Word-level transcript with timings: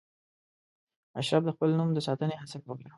اشراف 1.19 1.43
د 1.45 1.49
خپل 1.55 1.69
نوم 1.77 1.89
د 1.93 1.99
ساتنې 2.07 2.35
هڅه 2.41 2.57
کوله. 2.65 2.87